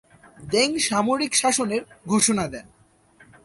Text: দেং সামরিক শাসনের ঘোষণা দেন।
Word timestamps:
দেং 0.51 0.69
সামরিক 0.79 1.33
শাসনের 1.35 1.81
ঘোষণা 2.07 2.45
দেন। 2.47 2.65